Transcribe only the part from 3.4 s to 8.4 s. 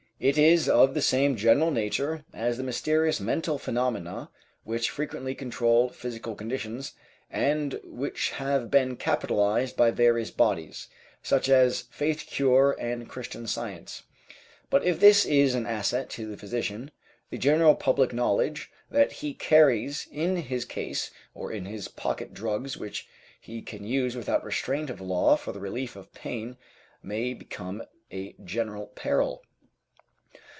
phenomena which frequently control physical conditions, and which